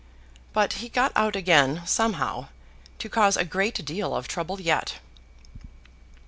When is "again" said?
1.35-1.83